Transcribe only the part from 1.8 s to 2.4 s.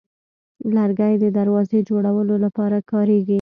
جوړولو